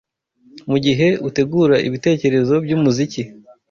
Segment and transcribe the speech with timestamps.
[0.69, 3.21] Mugihe utegura ibitekerezo byumuziki